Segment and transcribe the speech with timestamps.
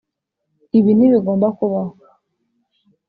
[0.77, 1.93] ibi ntibigomba kubaho.